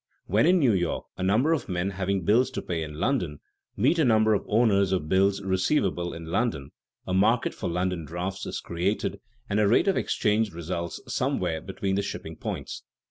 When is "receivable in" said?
5.43-6.25